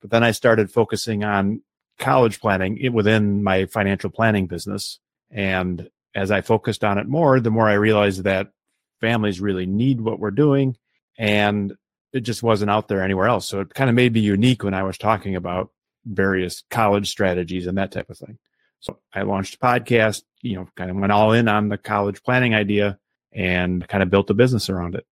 [0.00, 1.62] But then I started focusing on
[1.98, 4.98] college planning within my financial planning business.
[5.30, 8.48] And as I focused on it more, the more I realized that
[9.00, 10.76] families really need what we're doing
[11.18, 11.74] and
[12.12, 13.48] it just wasn't out there anywhere else.
[13.48, 15.70] So it kind of made me unique when I was talking about
[16.04, 18.38] various college strategies and that type of thing.
[18.80, 22.22] So I launched a podcast, you know, kind of went all in on the college
[22.22, 22.98] planning idea
[23.32, 25.06] and kind of built a business around it.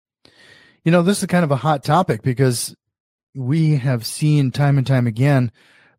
[0.84, 2.76] You know, this is kind of a hot topic because
[3.36, 5.52] we have seen time and time again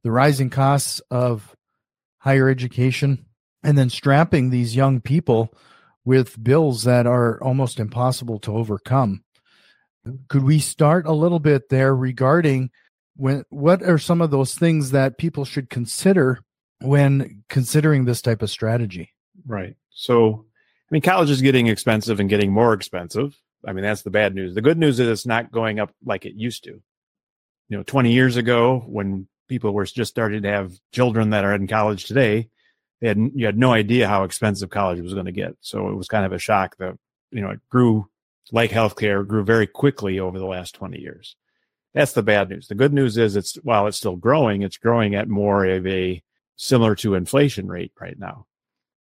[0.03, 1.55] the rising costs of
[2.19, 3.27] higher education
[3.63, 5.55] and then strapping these young people
[6.05, 9.23] with bills that are almost impossible to overcome.
[10.29, 12.71] Could we start a little bit there regarding
[13.21, 16.41] when what are some of those things that people should consider
[16.81, 19.11] when considering this type of strategy?
[19.47, 19.77] Right.
[19.91, 23.37] So, I mean, college is getting expensive and getting more expensive.
[23.67, 24.55] I mean, that's the bad news.
[24.55, 26.81] The good news is it's not going up like it used to.
[27.69, 31.55] You know, 20 years ago, when people were just starting to have children that are
[31.55, 32.49] in college today,
[33.03, 35.57] they had you had no idea how expensive college was going to get.
[35.61, 36.97] So it was kind of a shock that
[37.31, 38.09] you know it grew
[38.51, 41.37] like healthcare grew very quickly over the last 20 years.
[41.95, 42.69] That's the bad news.
[42.69, 46.23] The good news is it's while it's still growing, it's growing at more of a
[46.57, 48.47] similar to inflation rate right now.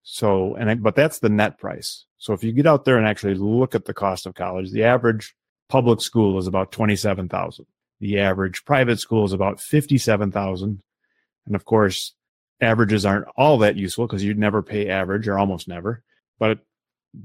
[0.01, 2.05] So, and but that's the net price.
[2.17, 4.83] So if you get out there and actually look at the cost of college, the
[4.83, 5.35] average
[5.67, 7.65] public school is about 27,000.
[7.99, 10.81] The average private school is about 57,000.
[11.45, 12.13] And of course,
[12.59, 16.03] averages aren't all that useful because you'd never pay average or almost never.
[16.39, 16.59] But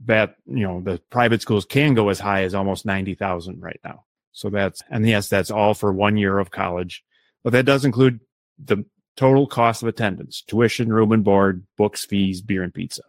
[0.06, 4.04] that, you know, the private schools can go as high as almost 90,000 right now.
[4.34, 7.02] So that's, and yes, that's all for one year of college,
[7.42, 8.20] but that does include
[8.62, 8.84] the
[9.16, 13.02] total cost of attendance, tuition, room and board, books, fees, beer and pizza.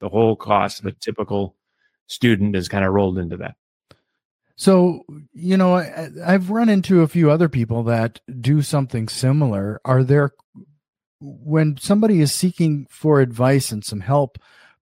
[0.00, 1.54] The whole cost of a typical
[2.08, 3.54] student is kind of rolled into that.
[4.56, 9.80] So, you know, I, I've run into a few other people that do something similar.
[9.84, 10.32] Are there,
[11.20, 14.38] when somebody is seeking for advice and some help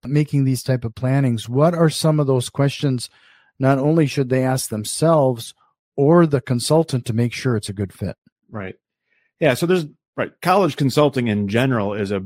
[0.04, 3.10] making these type of plannings, what are some of those questions?
[3.58, 5.54] Not only should they ask themselves,
[5.96, 8.16] or the consultant to make sure it's a good fit.
[8.50, 8.76] Right.
[9.40, 9.54] Yeah.
[9.54, 9.86] So there's
[10.16, 10.32] right.
[10.40, 12.24] College consulting in general is a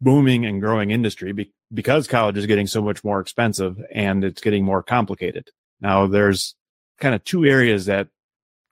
[0.00, 4.42] booming and growing industry be, because college is getting so much more expensive and it's
[4.42, 5.48] getting more complicated.
[5.80, 6.54] Now there's
[7.00, 8.08] kind of two areas that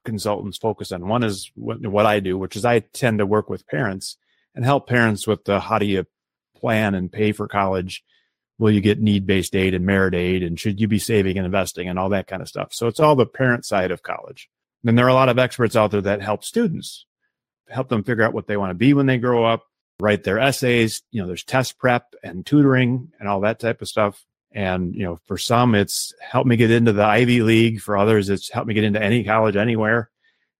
[0.04, 1.06] consultants focus on.
[1.08, 4.16] One is what, what I do, which is I tend to work with parents
[4.54, 6.04] and help parents with the how do you
[6.56, 8.02] plan and pay for college
[8.60, 11.47] will you get need based aid and merit aid and should you be saving and
[11.47, 12.75] investing and all that kind of stuff.
[12.75, 14.50] So it's all the parent side of college.
[14.84, 17.06] Then there are a lot of experts out there that help students,
[17.69, 19.64] help them figure out what they want to be when they grow up,
[19.99, 21.02] write their essays.
[21.11, 24.23] You know, there's test prep and tutoring and all that type of stuff.
[24.52, 27.81] And, you know, for some, it's help me get into the Ivy League.
[27.81, 30.11] For others, it's help me get into any college anywhere.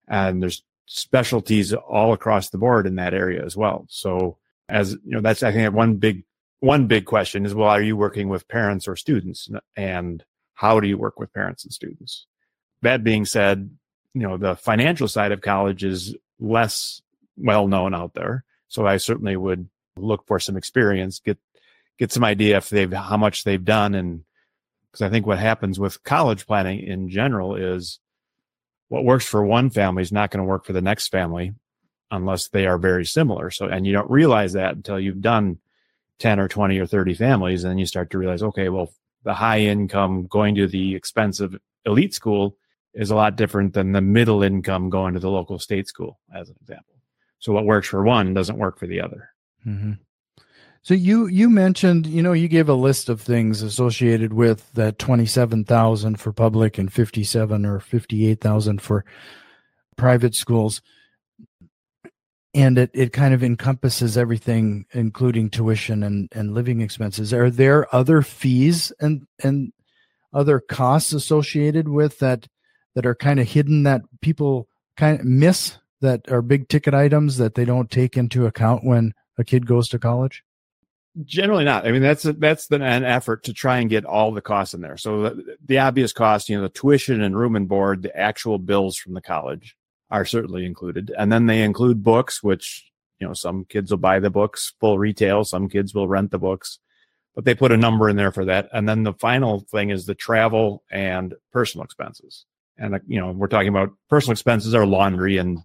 [0.09, 3.87] And there's specialties all across the board in that area as well.
[3.91, 4.39] So
[4.71, 6.25] as you know, that's, I think one big
[6.61, 9.49] one big question is, well, are you working with parents or students?
[9.77, 10.25] And
[10.55, 12.27] how do you work with parents and students?
[12.83, 13.71] That being said,
[14.15, 17.03] you know, the financial side of college is less
[17.37, 18.45] well known out there.
[18.69, 21.39] So I certainly would look for some experience, get,
[21.99, 24.25] get some idea if they've, how much they've done and
[24.91, 28.01] Because I think what happens with college planning in general is
[28.89, 31.55] what works for one family is not going to work for the next family
[32.11, 33.51] unless they are very similar.
[33.51, 35.59] So, and you don't realize that until you've done
[36.21, 37.65] 10 or 20 or 30 families.
[37.65, 38.93] And then you start to realize, okay, well,
[39.25, 42.57] the high income going to the expensive elite school
[42.95, 46.49] is a lot different than the middle income going to the local state school, as
[46.49, 46.95] an example.
[47.39, 49.31] So what works for one doesn't work for the other.
[49.67, 49.93] Mm-hmm.
[50.83, 54.99] So you you mentioned you know you gave a list of things associated with that
[54.99, 59.05] twenty seven thousand for public and fifty seven or fifty eight thousand for
[59.97, 60.81] private schools,
[62.55, 67.33] and it it kind of encompasses everything, including tuition and and living expenses.
[67.33, 69.73] Are there other fees and and
[70.33, 72.49] other costs associated with that
[72.95, 77.37] that are kind of hidden that people kind of miss that are big ticket items
[77.37, 80.43] that they don't take into account when a kid goes to college?
[81.25, 81.87] Generally not.
[81.87, 84.75] I mean, that's a, that's the, an effort to try and get all the costs
[84.75, 84.97] in there.
[84.97, 88.59] So the, the obvious costs, you know, the tuition and room and board, the actual
[88.59, 89.77] bills from the college
[90.11, 94.19] are certainly included, and then they include books, which you know some kids will buy
[94.19, 96.79] the books full retail, some kids will rent the books,
[97.35, 98.69] but they put a number in there for that.
[98.73, 102.45] And then the final thing is the travel and personal expenses.
[102.77, 105.59] And you know, we're talking about personal expenses are laundry and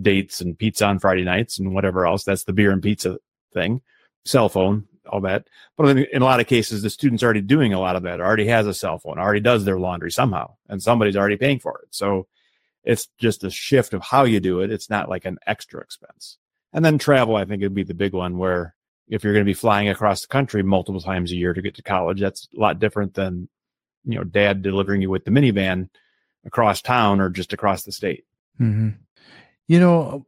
[0.00, 2.24] dates and pizza on Friday nights and whatever else.
[2.24, 3.18] That's the beer and pizza
[3.52, 3.80] thing,
[4.24, 5.46] cell phone, all that.
[5.76, 8.46] But in, a lot of cases, the student's already doing a lot of that, already
[8.46, 11.88] has a cell phone, already does their laundry somehow, and somebody's already paying for it.
[11.90, 12.26] So
[12.84, 14.70] it's just a shift of how you do it.
[14.70, 16.38] It's not like an extra expense.
[16.72, 18.74] And then travel, I think, would be the big one where
[19.08, 21.74] if you're going to be flying across the country multiple times a year to get
[21.76, 23.48] to college, that's a lot different than,
[24.04, 25.88] you know, dad delivering you with the minivan
[26.44, 28.24] across town or just across the state.
[28.60, 28.90] Mm-hmm.
[29.68, 30.26] You know,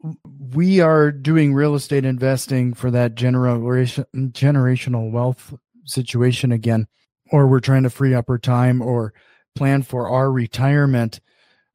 [0.54, 5.54] we are doing real estate investing for that generation generational wealth
[5.84, 6.86] situation again,
[7.30, 9.12] or we're trying to free up our time or
[9.54, 11.20] plan for our retirement.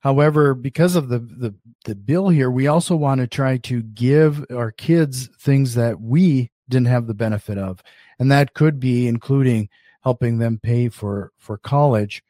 [0.02, 1.56] However, because of the, the,
[1.86, 6.52] the bill here, we also want to try to give our kids things that we
[6.70, 7.84] didn't have the benefit of.
[8.18, 9.70] And that could be including
[10.04, 12.24] helping them pay for, for college.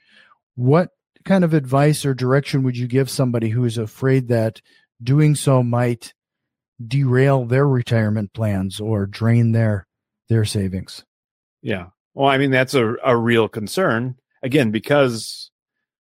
[0.56, 0.90] What
[1.26, 4.62] kind of advice or direction would you give somebody who is afraid that
[5.04, 6.14] doing so might
[6.86, 9.86] derail their retirement plans or drain their
[10.30, 11.04] their savings.
[11.62, 11.88] Yeah.
[12.14, 15.52] Well, I mean that's a a real concern again because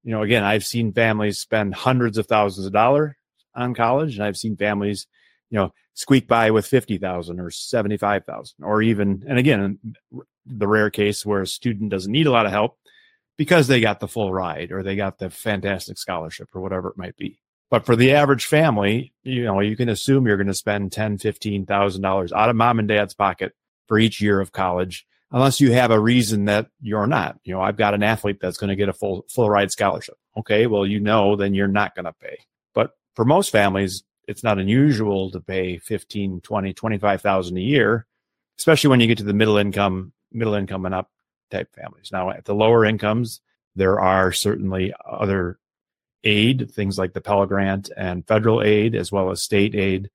[0.04, 3.14] you know again I've seen families spend hundreds of thousands of dollars
[3.54, 5.06] on college and I've seen families
[5.50, 9.78] you know squeak by with 50,000 or 75,000 or even and again
[10.46, 12.78] the rare case where a student doesn't need a lot of help
[13.38, 16.98] because they got the full ride or they got the fantastic scholarship or whatever it
[16.98, 17.38] might be.
[17.70, 21.18] But for the average family, you know, you can assume you're going to spend ten,
[21.18, 23.52] fifteen thousand dollars out of mom and dad's pocket
[23.86, 27.38] for each year of college, unless you have a reason that you're not.
[27.44, 30.16] You know, I've got an athlete that's going to get a full full ride scholarship.
[30.36, 32.38] Okay, well, you know, then you're not going to pay.
[32.74, 38.06] But for most families, it's not unusual to pay 15, 20, 25,000 a year,
[38.58, 41.10] especially when you get to the middle income, middle income and up
[41.50, 42.10] type families.
[42.12, 43.40] Now, at the lower incomes,
[43.74, 45.58] there are certainly other
[46.24, 50.10] aid, things like the Pell Grant and federal aid, as well as state aid,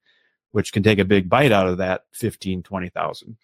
[0.52, 3.36] which can take a big bite out of that 15, 20,000.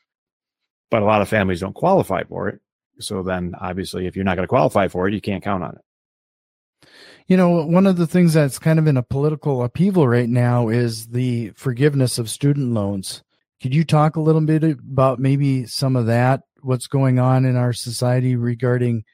[0.90, 2.60] But a lot of families don't qualify for it.
[2.98, 5.76] So then obviously if you're not going to qualify for it, you can't count on
[5.76, 6.88] it.
[7.26, 10.68] You know, one of the things that's kind of in a political upheaval right now
[10.68, 13.22] is the forgiveness of student loans.
[13.62, 17.56] Could you talk a little bit about maybe some of that, what's going on in
[17.56, 19.04] our society regarding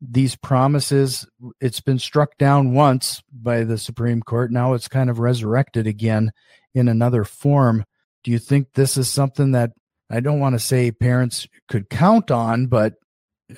[0.00, 1.26] these promises
[1.60, 6.32] it's been struck down once by the supreme court now it's kind of resurrected again
[6.74, 7.84] in another form
[8.24, 9.72] do you think this is something that
[10.10, 12.94] i don't want to say parents could count on but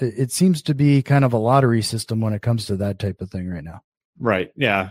[0.01, 3.21] it seems to be kind of a lottery system when it comes to that type
[3.21, 3.83] of thing right now.
[4.19, 4.91] Right yeah.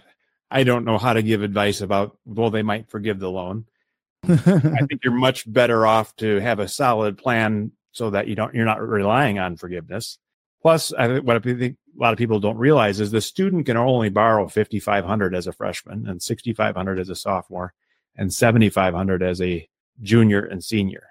[0.50, 3.66] I don't know how to give advice about well they might forgive the loan.
[4.28, 8.54] I think you're much better off to have a solid plan so that you don't
[8.54, 10.18] you're not relying on forgiveness.
[10.62, 13.66] Plus, I think what I think a lot of people don't realize is the student
[13.66, 17.74] can only borrow 5,500 as a freshman and 6,500 as a sophomore
[18.16, 19.68] and 7,500 as a
[20.02, 21.08] junior and senior.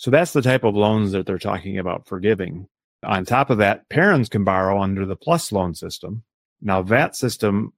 [0.00, 2.68] So that's the type of loans that they're talking about forgiving.
[3.02, 6.22] On top of that, parents can borrow under the plus loan system.
[6.62, 7.74] Now that system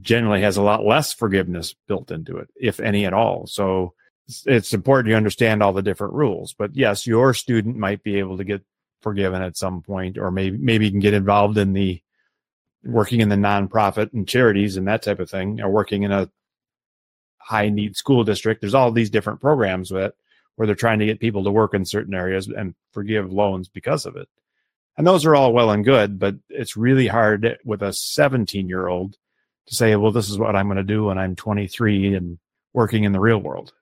[0.00, 3.46] generally has a lot less forgiveness built into it, if any at all.
[3.46, 3.92] So
[4.46, 6.54] it's important you understand all the different rules.
[6.54, 8.64] But yes, your student might be able to get
[9.02, 12.00] forgiven at some point, or maybe maybe you can get involved in the
[12.84, 16.30] working in the nonprofit and charities and that type of thing, or working in a
[17.36, 18.62] high need school district.
[18.62, 20.14] There's all these different programs that
[20.56, 24.06] where they're trying to get people to work in certain areas and forgive loans because
[24.06, 24.28] of it.
[24.98, 28.88] And those are all well and good, but it's really hard with a 17 year
[28.88, 29.16] old
[29.66, 32.38] to say, well, this is what I'm going to do when I'm 23 and
[32.72, 33.72] working in the real world.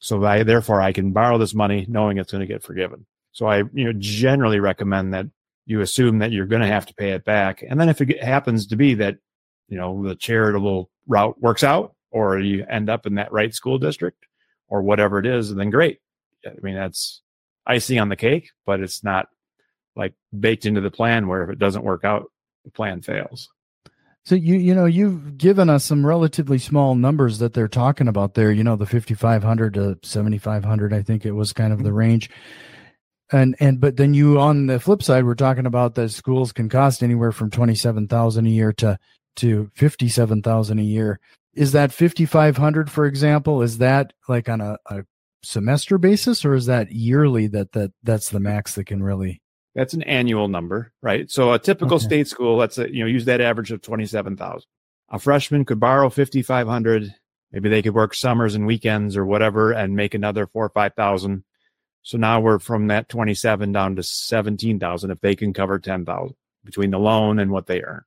[0.00, 3.06] So I, therefore I can borrow this money knowing it's going to get forgiven.
[3.32, 5.26] So I, you know, generally recommend that
[5.66, 7.62] you assume that you're going to have to pay it back.
[7.66, 9.18] And then if it happens to be that,
[9.68, 13.78] you know, the charitable route works out or you end up in that right school
[13.78, 14.26] district
[14.68, 16.00] or whatever it is, then great.
[16.46, 17.22] I mean, that's
[17.66, 19.28] icing on the cake, but it's not
[19.96, 22.30] like baked into the plan where if it doesn't work out,
[22.64, 23.48] the plan fails.
[24.24, 28.34] So you you know you've given us some relatively small numbers that they're talking about
[28.34, 28.52] there.
[28.52, 30.92] You know the fifty five hundred to seventy five hundred.
[30.92, 31.98] I think it was kind of the mm-hmm.
[31.98, 32.30] range.
[33.32, 36.68] And and but then you on the flip side, we're talking about that schools can
[36.68, 38.98] cost anywhere from twenty seven thousand a year to
[39.36, 41.18] to fifty seven thousand a year.
[41.54, 43.62] Is that fifty five hundred, for example?
[43.62, 45.04] Is that like on a, a
[45.42, 47.46] semester basis, or is that yearly?
[47.46, 49.40] That that that's the max that can really
[49.74, 51.30] that's an annual number, right?
[51.30, 52.04] So a typical okay.
[52.04, 54.66] state school, let's say, you know, use that average of 27,000.
[55.10, 57.14] A freshman could borrow 5,500.
[57.52, 61.44] Maybe they could work summers and weekends or whatever and make another four or 5,000.
[62.02, 66.90] So now we're from that 27 down to 17,000 if they can cover 10,000 between
[66.90, 68.02] the loan and what they earn.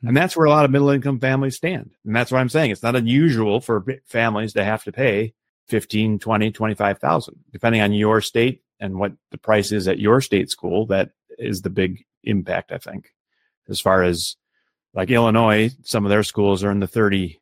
[0.00, 0.08] Hmm.
[0.08, 1.90] And that's where a lot of middle income families stand.
[2.04, 2.70] And that's what I'm saying.
[2.70, 5.34] It's not unusual for families to have to pay
[5.68, 10.50] 15, 20, 25,000, depending on your state and what the price is at your state
[10.50, 13.10] school, that is the big impact, I think.
[13.68, 14.36] As far as
[14.94, 17.40] like Illinois, some of their schools are in the 30,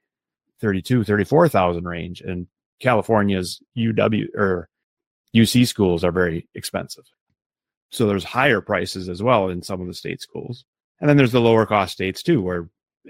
[0.60, 2.46] 32, 34,000 range and
[2.80, 4.68] California's UW or
[5.34, 7.04] UC schools are very expensive.
[7.90, 10.64] So there's higher prices as well in some of the state schools.
[11.00, 12.68] And then there's the lower cost states too, where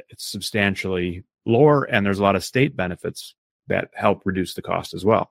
[0.08, 3.34] it's substantially lower and there's a lot of state benefits
[3.68, 5.30] that help reduce the cost as well.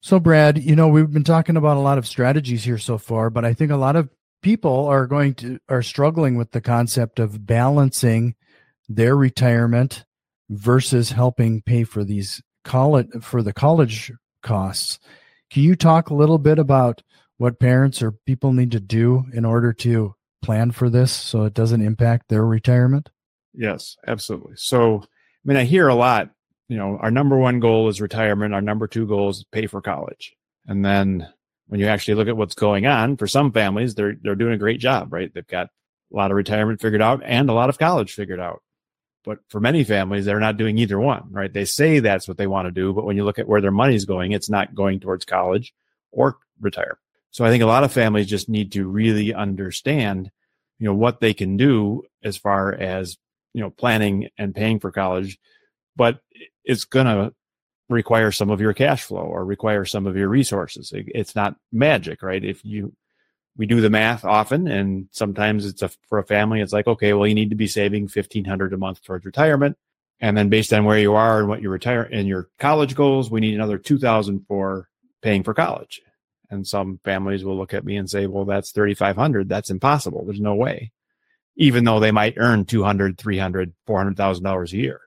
[0.00, 3.30] So, Brad, you know, we've been talking about a lot of strategies here so far,
[3.30, 4.08] but I think a lot of
[4.42, 8.36] people are going to are struggling with the concept of balancing
[8.88, 10.04] their retirement
[10.48, 14.98] versus helping pay for these college for the college costs.
[15.50, 17.02] Can you talk a little bit about
[17.38, 21.54] what parents or people need to do in order to plan for this so it
[21.54, 23.10] doesn't impact their retirement?
[23.54, 24.54] Yes, absolutely.
[24.56, 25.06] So, I
[25.44, 26.30] mean, I hear a lot
[26.68, 28.54] you know, our number one goal is retirement.
[28.54, 30.36] Our number two goal is pay for college.
[30.66, 31.28] And then
[31.66, 34.58] when you actually look at what's going on for some families, they're, they're doing a
[34.58, 35.32] great job, right?
[35.32, 35.68] They've got
[36.12, 38.62] a lot of retirement figured out and a lot of college figured out.
[39.24, 41.52] But for many families, they're not doing either one, right?
[41.52, 42.92] They say that's what they want to do.
[42.94, 45.74] But when you look at where their money's going, it's not going towards college
[46.12, 46.98] or retire.
[47.30, 50.30] So I think a lot of families just need to really understand,
[50.78, 53.18] you know, what they can do as far as,
[53.52, 55.38] you know, planning and paying for college.
[55.94, 56.20] But
[56.68, 57.32] it's going to
[57.88, 60.92] require some of your cash flow or require some of your resources.
[60.94, 62.44] It's not magic, right?
[62.44, 62.92] If you,
[63.56, 67.14] we do the math often and sometimes it's a, for a family, it's like, okay,
[67.14, 69.76] well, you need to be saving 1500 a month towards retirement.
[70.20, 73.30] And then based on where you are and what you retire and your college goals,
[73.30, 74.88] we need another 2000 for
[75.22, 76.02] paying for college.
[76.50, 79.48] And some families will look at me and say, well, that's 3,500.
[79.48, 80.24] That's impossible.
[80.24, 80.92] There's no way.
[81.56, 85.00] Even though they might earn 200, 300, $400,000 a year.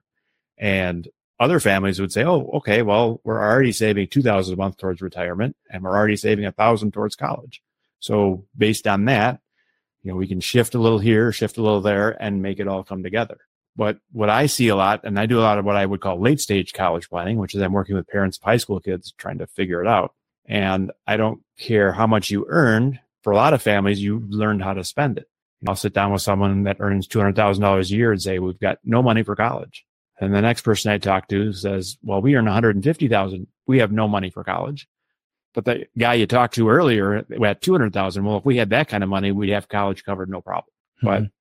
[0.57, 1.07] And
[1.41, 5.01] other families would say, "Oh, okay, well, we're already saving two thousand a month towards
[5.01, 7.61] retirement, and we're already saving a thousand towards college.
[7.99, 9.41] So based on that,
[10.03, 12.67] you know, we can shift a little here, shift a little there, and make it
[12.67, 13.39] all come together."
[13.75, 16.01] But what I see a lot, and I do a lot of what I would
[16.01, 19.13] call late stage college planning, which is I'm working with parents of high school kids
[19.17, 20.13] trying to figure it out.
[20.45, 22.99] And I don't care how much you earn.
[23.23, 25.27] For a lot of families, you learned how to spend it.
[25.67, 29.03] I'll sit down with someone that earns $200,000 a year and say, we've got no
[29.03, 29.85] money for college.
[30.21, 33.47] And the next person I talked to says, well, we earn 150,000.
[33.65, 34.87] We have no money for college.
[35.53, 38.23] But the guy you talked to earlier we had 200,000.
[38.23, 40.71] Well, if we had that kind of money, we'd have college covered, no problem.
[41.03, 41.07] Mm-hmm.
[41.07, 41.31] But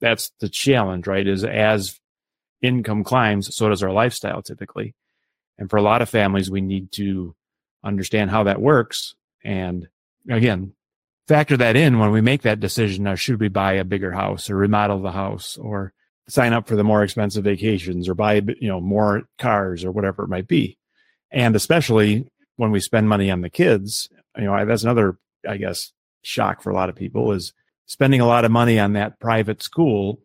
[0.00, 1.26] that's the challenge, right?
[1.26, 2.00] Is as
[2.62, 4.94] income climbs, so does our lifestyle typically.
[5.58, 7.36] And for a lot of families, we need to
[7.84, 9.14] understand how that works.
[9.44, 9.86] And
[10.28, 10.72] again,
[11.28, 13.04] factor that in when we make that decision.
[13.04, 15.92] Now, should we buy a bigger house or remodel the house or
[16.30, 20.24] sign up for the more expensive vacations or buy you know more cars or whatever
[20.24, 20.78] it might be.
[21.30, 25.18] And especially when we spend money on the kids you know that's another
[25.48, 27.52] i guess shock for a lot of people is
[27.86, 30.20] spending a lot of money on that private school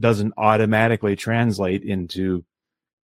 [0.00, 2.44] doesn't automatically translate into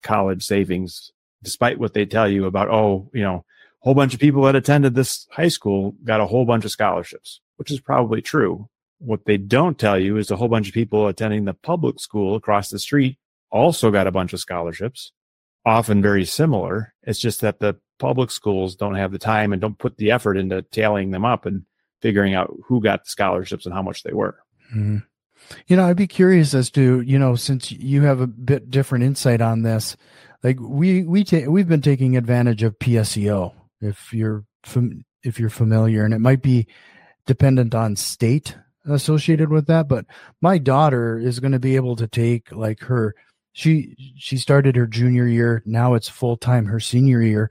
[0.03, 1.13] college savings
[1.43, 3.45] despite what they tell you about oh you know
[3.83, 6.71] a whole bunch of people that attended this high school got a whole bunch of
[6.71, 10.75] scholarships which is probably true what they don't tell you is a whole bunch of
[10.75, 13.19] people attending the public school across the street
[13.51, 15.13] also got a bunch of scholarships,
[15.65, 16.95] often very similar.
[17.03, 20.37] It's just that the public schools don't have the time and don't put the effort
[20.37, 21.65] into tallying them up and
[22.01, 24.39] figuring out who got the scholarships and how much they were.
[24.75, 24.99] Mm-hmm.
[25.67, 29.05] You know, I'd be curious as to, you know, since you have a bit different
[29.05, 29.97] insight on this,
[30.43, 35.51] like we we ta- we've been taking advantage of PSEO if you're fam- if you're
[35.51, 36.67] familiar and it might be
[37.27, 38.57] dependent on state
[38.89, 40.07] associated with that, but
[40.41, 43.15] my daughter is going to be able to take like her
[43.53, 47.51] she she started her junior year, now it's full time her senior year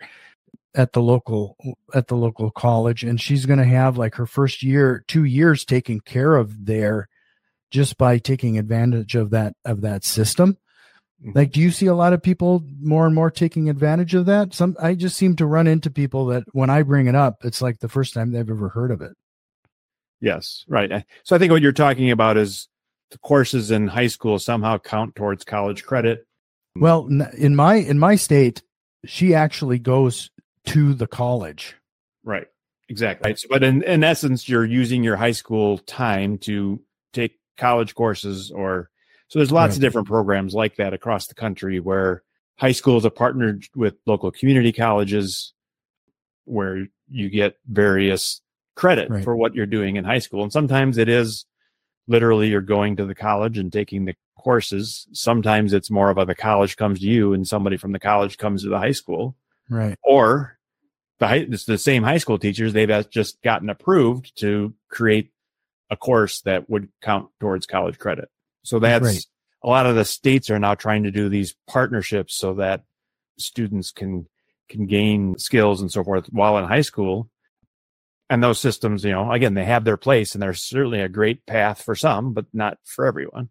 [0.73, 1.57] at the local
[1.93, 5.65] at the local college and she's going to have like her first year 2 years
[5.65, 7.09] taken care of there
[7.71, 10.57] just by taking advantage of that of that system.
[11.21, 11.31] Mm-hmm.
[11.35, 14.53] like do you see a lot of people more and more taking advantage of that?
[14.53, 17.61] Some i just seem to run into people that when i bring it up it's
[17.61, 19.13] like the first time they've ever heard of it
[20.21, 22.67] yes right so i think what you're talking about is
[23.11, 26.25] the courses in high school somehow count towards college credit
[26.75, 26.81] hmm.
[26.81, 27.07] well
[27.37, 28.61] in my in my state
[29.05, 30.29] she actually goes
[30.65, 31.75] to the college
[32.23, 32.47] right
[32.89, 33.39] exactly right.
[33.39, 36.81] So, but in, in essence you're using your high school time to
[37.13, 38.89] take college courses or
[39.29, 39.77] so there's lots right.
[39.77, 42.23] of different programs like that across the country where
[42.57, 45.53] high schools are partnered with local community colleges
[46.45, 48.41] where you get various
[48.77, 49.23] credit right.
[49.23, 51.45] for what you're doing in high school and sometimes it is
[52.07, 56.25] literally you're going to the college and taking the courses sometimes it's more of a
[56.25, 59.35] the college comes to you and somebody from the college comes to the high school
[59.69, 60.57] right or
[61.19, 65.31] the high, it's the same high school teachers they've just gotten approved to create
[65.89, 68.29] a course that would count towards college credit.
[68.63, 69.25] So that's right.
[69.63, 72.83] a lot of the states are now trying to do these partnerships so that
[73.37, 74.27] students can
[74.69, 77.29] can gain skills and so forth while in high school.
[78.29, 81.45] And those systems, you know, again, they have their place and they're certainly a great
[81.45, 83.49] path for some, but not for everyone.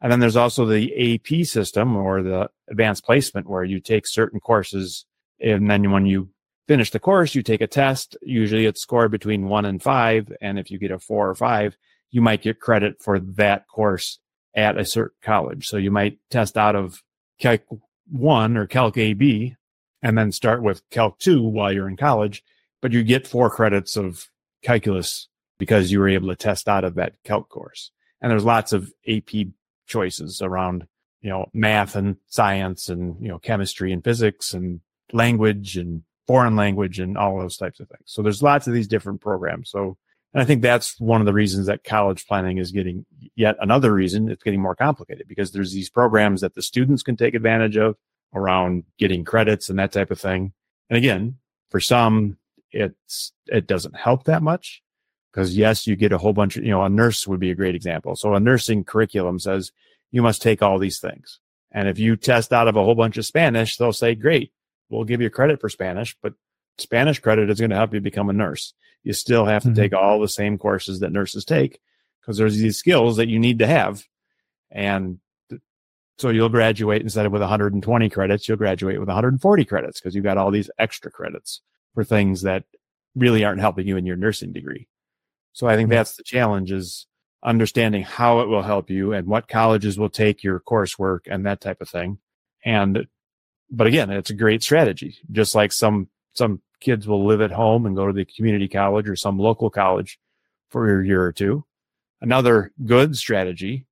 [0.00, 4.40] And then there's also the AP system or the advanced placement where you take certain
[4.40, 5.04] courses
[5.40, 6.30] and then when you
[6.66, 8.16] finish the course, you take a test.
[8.22, 10.32] Usually it's scored between one and five.
[10.40, 11.76] And if you get a four or five,
[12.10, 14.18] you might get credit for that course
[14.54, 15.66] at a certain college.
[15.66, 17.02] So you might test out of
[17.38, 17.62] Calc
[18.10, 19.56] 1 or Calc AB
[20.02, 22.44] and then start with Calc 2 while you're in college,
[22.84, 24.28] but you get four credits of
[24.62, 27.90] calculus because you were able to test out of that Calc course.
[28.20, 29.46] And there's lots of AP
[29.86, 30.86] choices around,
[31.22, 34.82] you know, math and science and, you know, chemistry and physics and
[35.14, 38.02] language and foreign language and all those types of things.
[38.04, 39.70] So there's lots of these different programs.
[39.70, 39.96] So,
[40.34, 43.94] and I think that's one of the reasons that college planning is getting yet another
[43.94, 47.78] reason it's getting more complicated because there's these programs that the students can take advantage
[47.78, 47.96] of
[48.34, 50.52] around getting credits and that type of thing.
[50.90, 51.38] And again,
[51.70, 52.36] for some,
[52.74, 54.82] it's, it doesn't help that much
[55.32, 57.56] because yes, you get a whole bunch of, you know, a nurse would be a
[57.56, 58.14] great example.
[58.16, 59.72] So a nursing curriculum says
[60.10, 61.40] you must take all these things.
[61.72, 64.52] And if you test out of a whole bunch of Spanish, they'll say, great,
[64.88, 66.34] we'll give you credit for Spanish, but
[66.78, 68.74] Spanish credit is going to help you become a nurse.
[69.02, 69.80] You still have to mm-hmm.
[69.80, 71.80] take all the same courses that nurses take
[72.20, 74.04] because there's these skills that you need to have.
[74.70, 75.18] And
[76.18, 80.24] so you'll graduate instead of with 120 credits, you'll graduate with 140 credits because you've
[80.24, 81.60] got all these extra credits
[81.94, 82.64] for things that
[83.14, 84.88] really aren't helping you in your nursing degree.
[85.52, 85.96] So I think mm-hmm.
[85.96, 87.06] that's the challenge is
[87.42, 91.60] understanding how it will help you and what colleges will take your coursework and that
[91.60, 92.18] type of thing.
[92.64, 93.06] And
[93.70, 95.18] but again, it's a great strategy.
[95.30, 99.08] Just like some some kids will live at home and go to the community college
[99.08, 100.18] or some local college
[100.70, 101.64] for a year or two.
[102.20, 103.86] Another good strategy.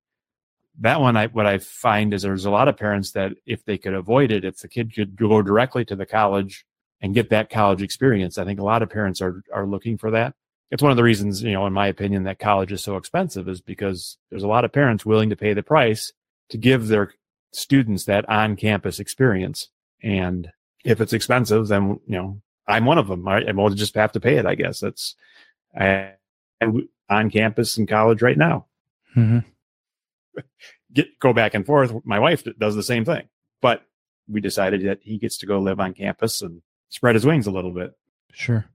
[0.79, 3.77] That one, I what I find is there's a lot of parents that if they
[3.77, 6.65] could avoid it, if the kid could go directly to the college
[7.03, 10.09] and get that college experience, I think a lot of parents are are looking for
[10.11, 10.33] that.
[10.71, 13.47] It's one of the reasons, you know, in my opinion, that college is so expensive
[13.47, 16.13] is because there's a lot of parents willing to pay the price
[16.49, 17.13] to give their
[17.51, 19.67] students that on campus experience.
[20.01, 20.49] And
[20.83, 23.23] if it's expensive, then, you know, I'm one of them.
[23.23, 23.47] Right?
[23.47, 24.79] And we'll just have to pay it, I guess.
[24.79, 25.15] That's
[25.77, 26.13] I,
[27.09, 28.65] on campus in college right now.
[29.15, 30.41] Mm-hmm.
[30.93, 31.93] Get go back and forth.
[32.05, 33.27] My wife does the same thing,
[33.61, 33.83] but
[34.27, 36.61] we decided that he gets to go live on campus and
[36.93, 37.91] spread his wings a little bit.
[38.33, 38.65] Sure.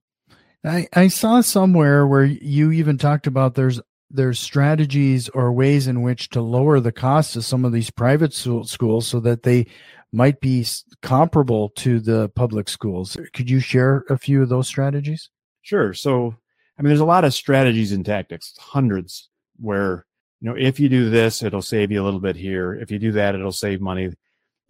[0.65, 6.03] I, I saw somewhere where you even talked about there's there's strategies or ways in
[6.03, 9.67] which to lower the cost of some of these private schools so that they
[10.13, 10.67] might be
[11.03, 13.19] comparable to the public schools.
[13.35, 15.29] Could you share a few of those strategies?
[15.61, 15.93] Sure.
[15.93, 16.35] So,
[16.79, 19.29] I mean, there's a lot of strategies and tactics, hundreds,
[19.59, 20.07] where,
[20.41, 22.75] you know, if you do this, it'll save you a little bit here.
[22.75, 24.11] If you do that, it'll save money.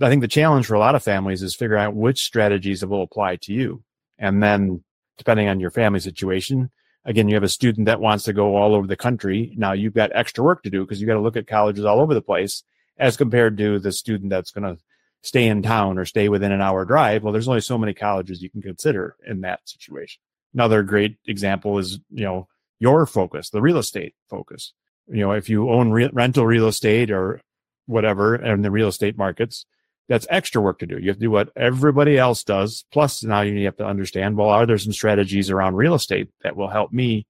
[0.01, 3.03] I think the challenge for a lot of families is figuring out which strategies will
[3.03, 3.83] apply to you.
[4.19, 4.85] And then,
[5.17, 6.71] depending on your family situation,
[7.05, 9.53] again, you have a student that wants to go all over the country.
[9.57, 12.01] Now you've got extra work to do because you got to look at colleges all
[12.01, 12.63] over the place
[12.99, 14.81] as compared to the student that's going to
[15.23, 17.23] stay in town or stay within an hour drive.
[17.23, 20.21] Well, there's only so many colleges you can consider in that situation.
[20.55, 24.73] Another great example is, you know, your focus, the real estate focus.
[25.09, 27.41] You know, if you own re- rental real estate or
[27.87, 29.65] whatever in the real estate markets,
[30.09, 30.99] that's extra work to do.
[30.99, 32.85] You have to do what everybody else does.
[32.91, 36.57] Plus, now you have to understand, well, are there some strategies around real estate that
[36.57, 37.27] will help me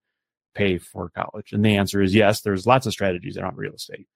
[0.55, 1.53] pay for college?
[1.53, 4.07] And the answer is yes, there's lots of strategies around real estate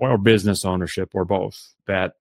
[0.00, 2.14] or business ownership or both that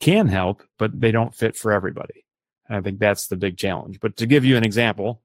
[0.00, 2.24] can help, but they don't fit for everybody.
[2.68, 4.00] I think that's the big challenge.
[4.00, 5.22] But to give you an example,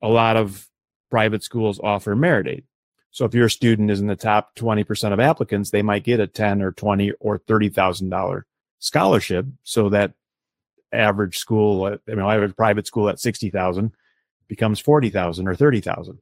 [0.00, 0.66] a lot of
[1.10, 2.64] private schools offer merit aid.
[3.10, 6.26] So if your student is in the top 20% of applicants, they might get a
[6.26, 8.42] 10 or 20 or $30,000
[8.78, 9.46] scholarship.
[9.62, 10.12] So that
[10.92, 13.92] average school, I mean, I have a private school at 60,000
[14.48, 16.18] becomes 40,000 or 30,000.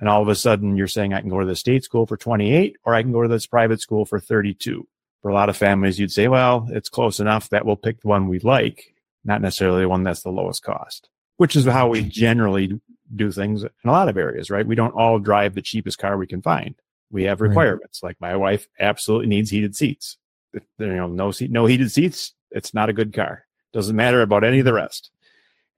[0.00, 2.16] And all of a sudden you're saying I can go to the state school for
[2.16, 4.86] 28 or I can go to this private school for 32.
[5.20, 8.08] For a lot of families, you'd say, well, it's close enough that we'll pick the
[8.08, 11.08] one we like, not necessarily the one that's the lowest cost,
[11.38, 12.80] which is how we generally
[13.16, 14.66] do things in a lot of areas, right?
[14.66, 16.76] We don't all drive the cheapest car we can find.
[17.10, 18.00] We have requirements.
[18.00, 18.10] Right.
[18.10, 20.18] Like my wife absolutely needs heated seats.
[20.54, 22.34] You know, no seat, no heated seats.
[22.50, 23.44] It's not a good car.
[23.72, 25.10] Doesn't matter about any of the rest.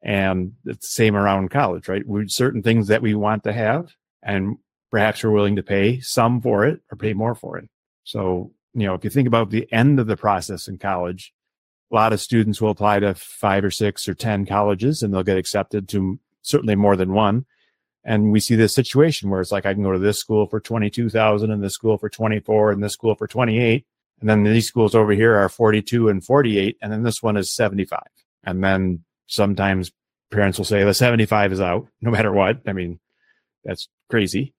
[0.02, 2.06] And it's the same around college, right?
[2.06, 4.56] We certain things that we want to have, and
[4.90, 7.68] perhaps we're willing to pay some for it or pay more for it.
[8.04, 11.34] So, you know, if you think about the end of the process in college,
[11.90, 15.22] a lot of students will apply to five or six or 10 colleges and they'll
[15.22, 17.44] get accepted to certainly more than one.
[18.04, 20.60] And we see this situation where it's like, I can go to this school for
[20.60, 23.84] 22,000 and this school for 24 and this school for 28.
[24.20, 26.76] And then these schools over here are 42 and 48.
[26.82, 28.00] And then this one is 75.
[28.44, 29.92] And then sometimes
[30.30, 32.60] parents will say the 75 is out no matter what.
[32.66, 33.00] I mean,
[33.64, 34.54] that's crazy.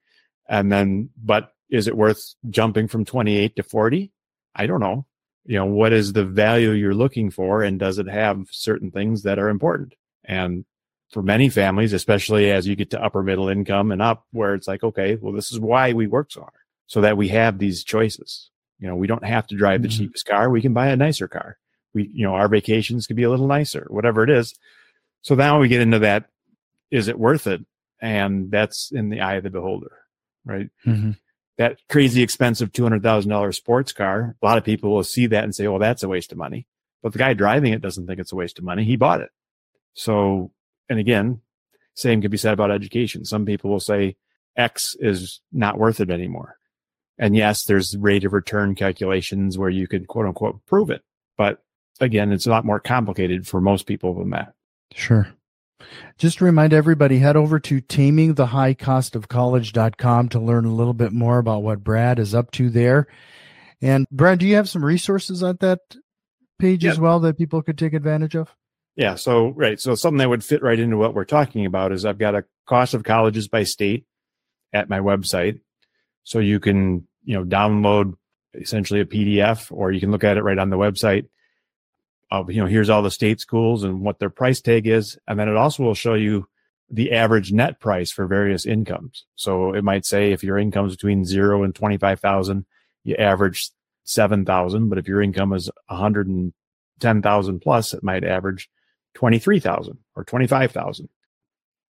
[0.49, 4.11] And then, but is it worth jumping from 28 to 40?
[4.55, 5.05] I don't know.
[5.45, 7.63] You know, what is the value you're looking for?
[7.63, 9.95] And does it have certain things that are important?
[10.23, 10.65] And
[11.09, 14.67] for many families, especially as you get to upper middle income and up, where it's
[14.67, 16.53] like, okay, well, this is why we work so hard
[16.85, 18.50] so that we have these choices.
[18.81, 19.97] You know, we don't have to drive the mm-hmm.
[19.97, 20.49] cheapest car.
[20.49, 21.57] We can buy a nicer car.
[21.93, 24.53] We, you know, our vacations could be a little nicer, whatever it is.
[25.21, 26.25] So now we get into that.
[26.89, 27.65] Is it worth it?
[28.01, 29.91] And that's in the eye of the beholder,
[30.43, 30.69] right?
[30.85, 31.11] Mm-hmm.
[31.57, 34.35] That crazy expensive $200,000 sports car.
[34.41, 36.65] A lot of people will see that and say, well, that's a waste of money.
[37.03, 38.83] But the guy driving it doesn't think it's a waste of money.
[38.83, 39.29] He bought it.
[39.93, 40.51] So
[40.91, 41.39] and again,
[41.93, 43.23] same could be said about education.
[43.23, 44.17] Some people will say
[44.57, 46.57] X is not worth it anymore.
[47.21, 51.03] And yes, there's rate of return calculations where you could quote unquote prove it.
[51.37, 51.59] But
[51.99, 54.55] again, it's a lot more complicated for most people than that.
[54.93, 55.27] Sure.
[56.17, 61.61] Just to remind everybody, head over to tamingthehighcostofcollege.com to learn a little bit more about
[61.63, 63.07] what Brad is up to there.
[63.81, 65.79] And Brad, do you have some resources on that
[66.59, 68.53] page as well that people could take advantage of?
[68.95, 69.15] Yeah.
[69.15, 69.79] So, right.
[69.79, 72.45] So, something that would fit right into what we're talking about is I've got a
[72.67, 74.05] cost of colleges by state
[74.73, 75.61] at my website.
[76.23, 78.15] So you can, you know, download
[78.53, 81.27] essentially a PDF or you can look at it right on the website.
[82.29, 85.17] Of, you know, here's all the state schools and what their price tag is.
[85.27, 86.47] And then it also will show you
[86.89, 89.25] the average net price for various incomes.
[89.35, 92.65] So it might say if your income is between zero and 25,000,
[93.03, 93.71] you average
[94.03, 94.89] 7,000.
[94.89, 98.69] But if your income is 110,000 plus, it might average
[99.15, 101.09] 23,000 or 25,000.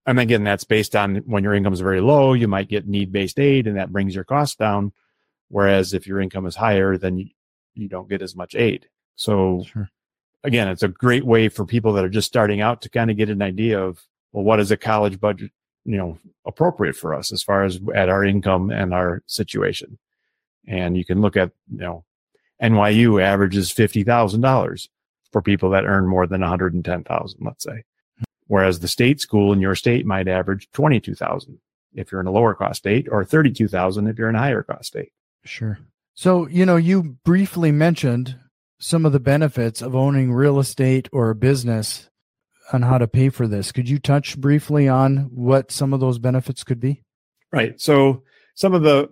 [0.05, 3.11] And again, that's based on when your income is very low, you might get need
[3.11, 4.93] based aid and that brings your costs down.
[5.51, 7.27] Whereas if your income is higher, then you,
[7.73, 8.87] you don't get as much aid.
[9.15, 9.89] So sure.
[10.45, 13.17] again, it's a great way for people that are just starting out to kind of
[13.17, 15.51] get an idea of, well, what is a college budget,
[15.83, 19.99] you know, appropriate for us as far as at our income and our situation.
[20.67, 22.05] And you can look at, you know,
[22.63, 24.87] NYU averages $50,000
[25.33, 27.83] for people that earn more than 110,000, let's say.
[28.47, 31.59] Whereas the state school in your state might average 22,000
[31.93, 34.85] if you're in a lower cost state or 32,000 if you're in a higher cost
[34.85, 35.11] state.
[35.43, 35.80] Sure.
[36.13, 38.38] So, you know, you briefly mentioned
[38.80, 42.10] some of the benefits of owning real estate or a business
[42.73, 43.71] on how to pay for this.
[43.71, 47.04] Could you touch briefly on what some of those benefits could be?
[47.51, 47.80] Right.
[47.80, 48.23] So,
[48.56, 49.10] some of the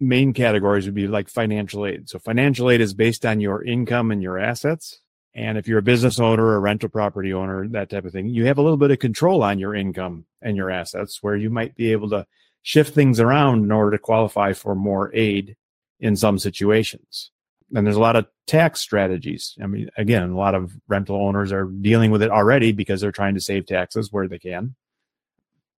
[0.00, 2.08] main categories would be like financial aid.
[2.08, 5.00] So, financial aid is based on your income and your assets.
[5.34, 8.46] And if you're a business owner, a rental property owner, that type of thing, you
[8.46, 11.74] have a little bit of control on your income and your assets where you might
[11.74, 12.26] be able to
[12.62, 15.56] shift things around in order to qualify for more aid
[16.00, 17.30] in some situations.
[17.74, 19.56] And there's a lot of tax strategies.
[19.62, 23.12] I mean, again, a lot of rental owners are dealing with it already because they're
[23.12, 24.74] trying to save taxes where they can.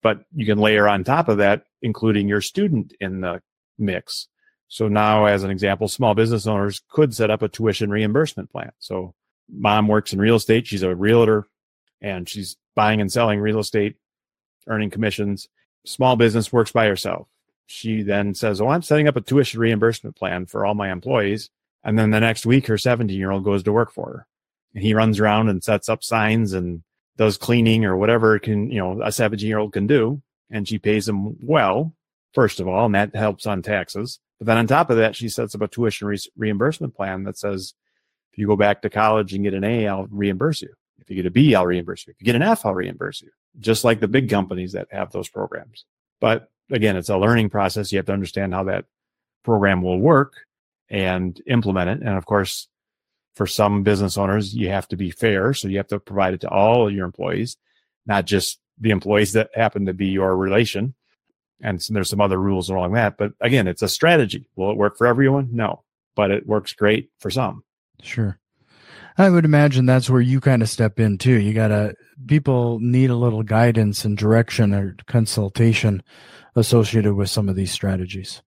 [0.02, 3.40] But you can layer on top of that, including your student in the
[3.78, 4.28] mix.
[4.68, 8.72] So now, as an example, small business owners could set up a tuition reimbursement plan.
[8.80, 9.14] So
[9.48, 10.66] mom works in real estate.
[10.66, 11.46] She's a realtor
[12.00, 13.96] and she's buying and selling real estate,
[14.66, 15.48] earning commissions.
[15.84, 17.28] Small business works by herself.
[17.66, 21.48] she then says, "Oh, I'm setting up a tuition reimbursement plan for all my employees."
[21.82, 24.26] And then the next week, her 17 year old goes to work for her,
[24.74, 26.82] and he runs around and sets up signs and
[27.16, 30.20] does cleaning or whatever can you know a 17 year old can do,
[30.50, 31.94] and she pays him well
[32.34, 34.20] first of all, and that helps on taxes.
[34.38, 37.38] But then on top of that, she sets up a tuition re- reimbursement plan that
[37.38, 37.74] says,
[38.32, 40.74] if you go back to college and get an A, I'll reimburse you.
[40.98, 42.10] If you get a B, I'll reimburse you.
[42.10, 43.30] If you get an F, I'll reimburse you.
[43.60, 45.84] Just like the big companies that have those programs.
[46.20, 47.92] But again, it's a learning process.
[47.92, 48.86] You have to understand how that
[49.44, 50.34] program will work
[50.88, 52.06] and implement it.
[52.06, 52.68] And of course,
[53.34, 55.54] for some business owners, you have to be fair.
[55.54, 57.56] So you have to provide it to all of your employees,
[58.06, 60.94] not just the employees that happen to be your relation.
[61.60, 63.16] And so there's some other rules along that.
[63.16, 64.48] But again, it's a strategy.
[64.56, 65.48] Will it work for everyone?
[65.52, 65.82] No,
[66.14, 67.64] but it works great for some.
[68.02, 68.38] Sure.
[69.16, 71.40] I would imagine that's where you kind of step in too.
[71.40, 71.94] You got to,
[72.26, 76.02] people need a little guidance and direction or consultation
[76.56, 78.42] associated with some of these strategies.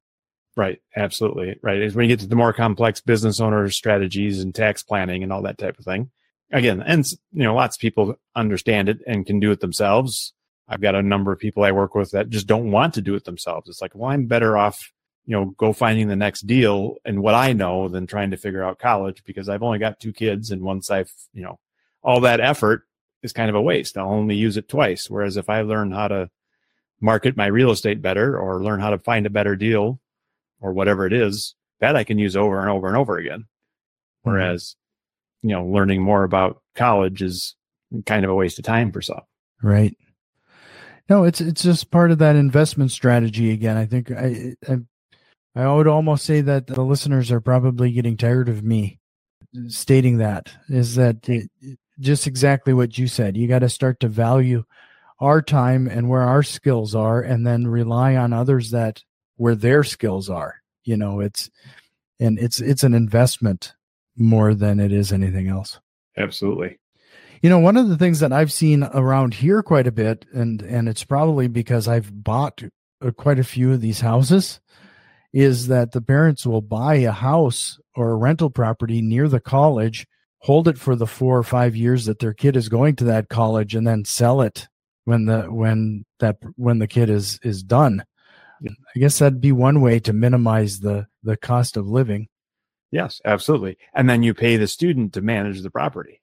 [0.58, 0.80] Right.
[0.96, 1.56] Absolutely.
[1.62, 1.82] Right.
[1.82, 5.32] Is when you get to the more complex business owner strategies and tax planning and
[5.32, 6.10] all that type of thing.
[6.52, 10.34] Again, and you know, lots of people understand it and can do it themselves.
[10.68, 13.16] I've got a number of people I work with that just don't want to do
[13.16, 13.70] it themselves.
[13.70, 14.92] It's like, well, I'm better off,
[15.28, 18.64] you know, go finding the next deal and what I know than trying to figure
[18.64, 20.52] out college because I've only got two kids.
[20.52, 21.60] And once I've, you know,
[22.02, 22.84] all that effort
[23.22, 23.98] is kind of a waste.
[23.98, 25.10] I'll only use it twice.
[25.10, 26.30] Whereas if I learn how to
[27.02, 30.00] market my real estate better or learn how to find a better deal
[30.62, 33.42] or whatever it is, that I can use over and over and over again.
[33.42, 34.30] Mm-hmm.
[34.30, 34.78] Whereas,
[35.42, 37.54] you know, learning more about college is
[38.06, 39.22] kind of a waste of time for some.
[39.62, 39.96] Right.
[41.10, 43.78] No, it's it's just part of that investment strategy again.
[43.78, 44.78] I think I, I
[45.56, 49.00] I would almost say that the listeners are probably getting tired of me
[49.68, 51.50] stating that is that it,
[52.00, 53.38] just exactly what you said.
[53.38, 54.64] You got to start to value
[55.20, 59.04] our time and where our skills are and then rely on others that
[59.38, 60.62] where their skills are.
[60.84, 61.50] You know, it's
[62.20, 63.74] and it's it's an investment
[64.16, 65.80] more than it is anything else.
[66.18, 66.80] Absolutely.
[67.42, 70.62] You know, one of the things that I've seen around here quite a bit, and
[70.62, 72.64] and it's probably because I've bought
[73.02, 74.60] uh, quite a few of these houses,
[75.34, 80.08] is that the parents will buy a house or a rental property near the college,
[80.40, 83.30] hold it for the four or five years that their kid is going to that
[83.30, 84.68] college, and then sell it
[85.06, 88.04] when the when that when the kid is is done.
[88.66, 92.28] I guess that'd be one way to minimize the the cost of living.
[92.92, 93.78] Yes, absolutely.
[93.94, 96.22] And then you pay the student to manage the property.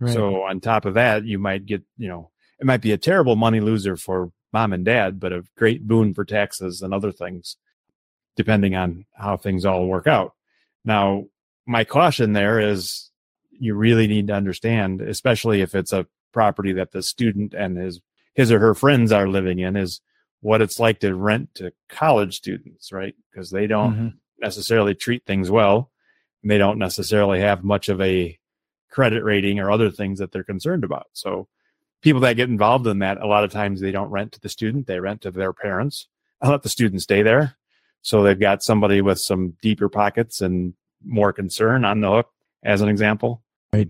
[0.00, 0.12] Right.
[0.12, 3.36] So on top of that, you might get, you know, it might be a terrible
[3.36, 7.56] money loser for mom and dad, but a great boon for taxes and other things,
[8.36, 10.34] depending on how things all work out.
[10.84, 11.26] Now,
[11.66, 13.10] my caution there is
[13.50, 18.00] you really need to understand, especially if it's a property that the student and his
[18.34, 20.00] his or her friends are living in, is
[20.40, 23.14] what it's like to rent to college students, right?
[23.30, 24.08] Because they don't mm-hmm.
[24.40, 25.90] necessarily treat things well.
[26.42, 28.38] And they don't necessarily have much of a
[28.90, 31.06] credit rating or other things that they're concerned about.
[31.12, 31.48] So
[32.02, 34.48] people that get involved in that, a lot of times they don't rent to the
[34.48, 36.08] student, they rent to their parents.
[36.42, 37.56] I let the student stay there.
[38.04, 42.30] So they've got somebody with some deeper pockets and more concern on the hook,
[42.62, 43.42] as an example.
[43.72, 43.88] Right.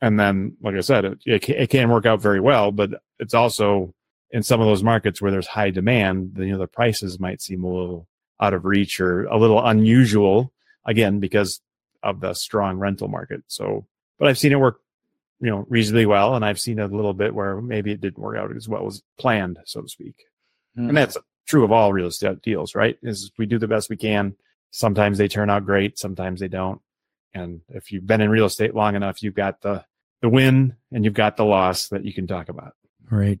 [0.00, 3.94] And then, like I said, it, it can work out very well, but it's also
[4.30, 7.64] in some of those markets where there's high demand, you know, the prices might seem
[7.64, 8.08] a little
[8.40, 10.52] out of reach or a little unusual
[10.84, 11.60] again because
[12.02, 13.42] of the strong rental market.
[13.48, 13.86] So
[14.22, 14.80] but I've seen it work,
[15.40, 16.36] you know, reasonably well.
[16.36, 19.02] And I've seen a little bit where maybe it didn't work out as well as
[19.18, 20.14] planned, so to speak.
[20.78, 20.90] Mm.
[20.90, 22.98] And that's true of all real estate deals, right?
[23.02, 24.34] Is we do the best we can.
[24.70, 26.80] Sometimes they turn out great, sometimes they don't.
[27.34, 29.84] And if you've been in real estate long enough, you've got the
[30.22, 32.74] the win and you've got the loss that you can talk about.
[33.10, 33.40] Right.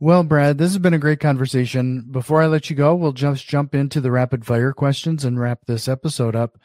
[0.00, 2.06] Well, Brad, this has been a great conversation.
[2.10, 5.60] Before I let you go, we'll just jump into the rapid fire questions and wrap
[5.66, 6.58] this episode up.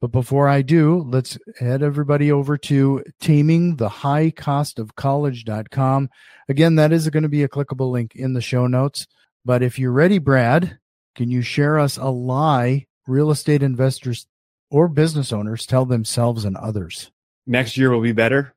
[0.00, 6.10] But before I do, let's head everybody over to tamingthehighcostofcollege.com.
[6.48, 9.06] Again, that is going to be a clickable link in the show notes.
[9.46, 10.80] But if you're ready, Brad,
[11.14, 14.26] can you share us a lie real estate investors
[14.72, 17.12] or business owners tell themselves and others?
[17.46, 18.56] Next year will be better.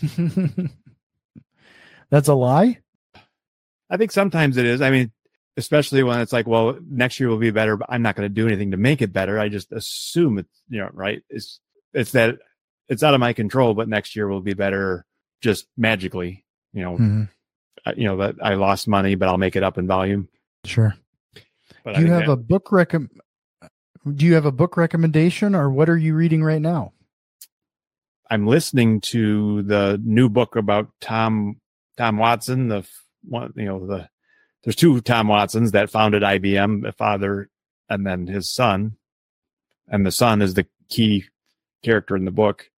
[2.10, 2.78] That's a lie?
[3.90, 4.80] I think sometimes it is.
[4.80, 5.12] I mean,
[5.58, 8.34] especially when it's like, well, next year will be better, but I'm not going to
[8.34, 9.38] do anything to make it better.
[9.38, 11.22] I just assume it's, you know, right.
[11.28, 11.60] It's,
[11.92, 12.38] it's that
[12.88, 15.04] it's out of my control, but next year will be better
[15.42, 17.24] just magically, you know, mm-hmm.
[17.96, 20.28] You know, that I lost money, but I'll make it up in volume.
[20.64, 20.94] Sure.
[21.84, 23.08] But do you have that, a book recom,
[24.14, 26.92] do you have a book recommendation or what are you reading right now?
[28.30, 31.60] I'm listening to the new book about Tom,
[31.96, 32.86] Tom Watson, the
[33.24, 34.08] one, you know, the
[34.62, 37.50] there's two Tom Watsons that founded IBM, the father
[37.88, 38.96] and then his son.
[39.88, 41.24] And the son is the key
[41.82, 42.70] character in the book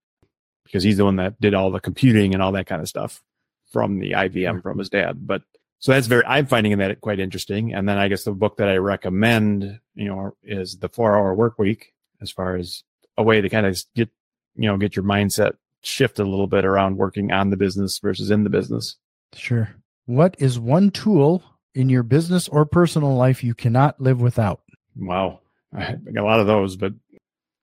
[0.63, 3.21] because he's the one that did all the computing and all that kind of stuff
[3.71, 5.27] from the IBM from his dad.
[5.27, 5.41] But
[5.79, 7.73] so that's very, I'm finding that quite interesting.
[7.73, 11.33] And then I guess the book that I recommend, you know, is the four hour
[11.35, 12.83] work week as far as
[13.17, 14.09] a way to kind of get,
[14.55, 18.31] you know, get your mindset shifted a little bit around working on the business versus
[18.31, 18.95] in the business.
[19.33, 19.75] Sure.
[20.05, 24.61] What is one tool in your business or personal life you cannot live without?
[24.95, 25.41] Wow.
[25.77, 26.93] I got a lot of those, but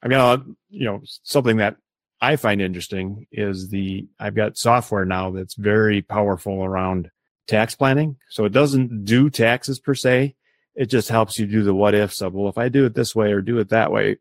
[0.03, 1.77] I've got, a, you know, something that
[2.23, 7.11] I find interesting is the, I've got software now that's very powerful around
[7.49, 8.17] tax planning.
[8.31, 10.37] So it doesn't do taxes per se.
[10.77, 13.17] It just helps you do the what ifs of, well, if I do it this
[13.17, 14.19] way or do it that way,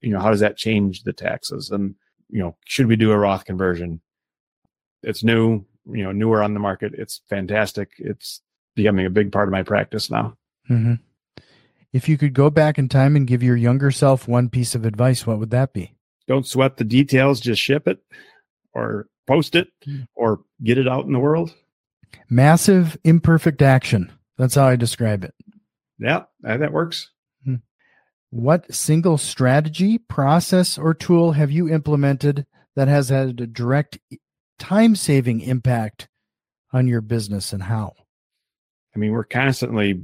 [0.00, 1.70] you know, how does that change the taxes?
[1.70, 1.94] And,
[2.28, 4.00] you know, should we do a Roth conversion?
[5.04, 6.92] It's new, you know, newer on the market.
[6.98, 7.90] It's fantastic.
[7.98, 8.42] It's
[8.74, 10.36] becoming a big part of my practice now.
[10.68, 10.94] Mm-hmm.
[11.92, 14.84] If you could go back in time and give your younger self one piece of
[14.84, 15.94] advice, what would that be?
[16.28, 17.98] Don't sweat the details, just ship it
[18.72, 20.02] or post it hmm.
[20.14, 21.54] or get it out in the world.
[22.30, 24.12] Massive imperfect action.
[24.36, 25.34] That's how I describe it.
[25.98, 27.10] Yeah, that works.
[27.44, 27.56] Hmm.
[28.30, 33.98] What single strategy, process, or tool have you implemented that has had a direct
[34.58, 36.08] time saving impact
[36.72, 37.94] on your business and how?
[38.94, 40.02] I mean, we're constantly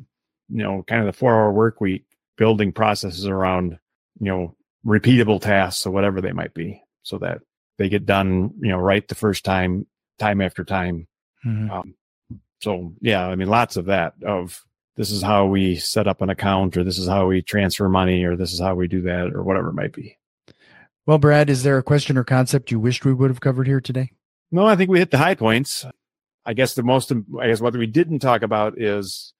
[0.48, 2.04] you know, kind of the four hour work week,
[2.36, 3.78] building processes around,
[4.20, 7.38] you know, repeatable tasks or whatever they might be so that
[7.78, 9.86] they get done, you know, right the first time,
[10.18, 11.06] time after time.
[11.44, 11.70] Mm-hmm.
[11.70, 11.94] Um,
[12.60, 14.64] so yeah, I mean, lots of that of
[14.96, 18.24] this is how we set up an account or this is how we transfer money
[18.24, 20.16] or this is how we do that or whatever it might be.
[21.06, 23.80] Well, Brad, is there a question or concept you wished we would have covered here
[23.80, 24.12] today?
[24.50, 25.84] No, I think we hit the high points.
[26.46, 29.34] I guess the most, I guess what we didn't talk about is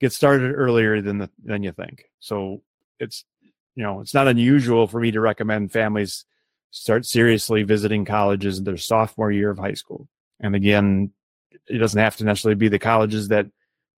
[0.00, 2.04] get started earlier than the, than you think.
[2.20, 2.62] So
[2.98, 3.24] it's
[3.78, 6.24] you know it's not unusual for me to recommend families
[6.70, 10.08] start seriously visiting colleges in their sophomore year of high school.
[10.40, 11.12] And again,
[11.66, 13.46] it doesn't have to necessarily be the colleges that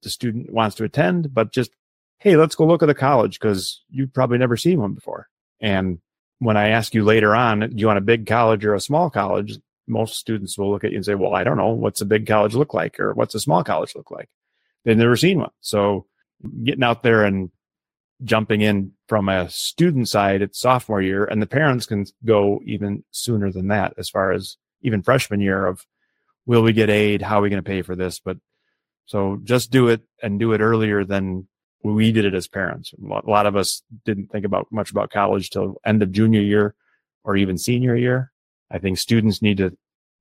[0.02, 1.70] the student wants to attend, but just
[2.18, 5.28] hey, let's go look at the college because you've probably never seen one before.
[5.60, 5.98] And
[6.38, 9.08] when I ask you later on, do you want a big college or a small
[9.08, 9.58] college?
[9.88, 11.70] Most students will look at you and say, well, I don't know.
[11.70, 13.00] What's a big college look like?
[13.00, 14.28] Or what's a small college look like?
[14.84, 15.50] they've never seen one.
[15.60, 16.06] So
[16.64, 17.50] getting out there and
[18.22, 23.02] jumping in from a student side it's sophomore year and the parents can go even
[23.10, 25.86] sooner than that as far as even freshman year of
[26.46, 27.22] will we get aid?
[27.22, 28.18] How are we going to pay for this?
[28.18, 28.38] But
[29.06, 31.46] so just do it and do it earlier than
[31.82, 32.92] we did it as parents.
[32.92, 36.74] A lot of us didn't think about much about college till end of junior year
[37.24, 38.32] or even senior year.
[38.70, 39.76] I think students need to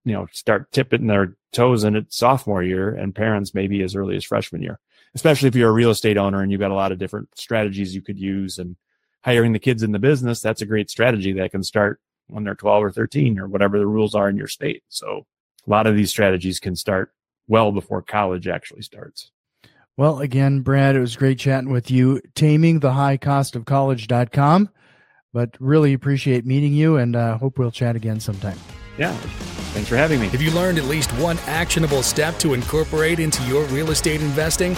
[0.06, 4.16] you know start tipping their toes in it sophomore year and parents maybe as early
[4.16, 4.80] as freshman year
[5.16, 7.96] especially if you're a real estate owner and you've got a lot of different strategies
[7.96, 8.76] you could use and
[9.24, 12.56] hiring the kids in the business that's a great strategy that can start when they're
[12.56, 14.84] 12 or 13 or whatever the rules are in your state.
[14.88, 15.26] So
[15.66, 17.12] a lot of these strategies can start
[17.48, 19.32] well before college actually starts.
[19.98, 22.22] Well again brad it was great chatting with you.
[22.36, 24.70] Taming the high cost of college.com
[25.34, 28.58] but really appreciate meeting you and uh, hope we'll chat again sometime
[29.00, 29.14] yeah.
[29.74, 30.28] Thanks for having me.
[30.28, 34.72] Have you learned at least one actionable step to incorporate into your real estate investing?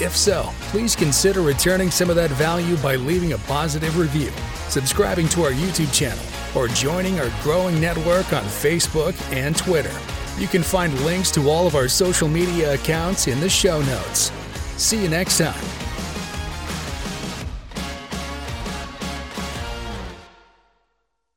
[0.00, 4.30] If so, please consider returning some of that value by leaving a positive review,
[4.68, 6.24] subscribing to our YouTube channel,
[6.56, 9.96] or joining our growing network on Facebook and Twitter.
[10.38, 14.32] You can find links to all of our social media accounts in the show notes.
[14.76, 15.87] See you next time.